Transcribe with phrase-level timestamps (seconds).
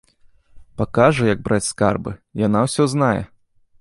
[0.81, 2.11] Пакажа, як браць скарбы,
[2.47, 3.19] яна ўсё знае!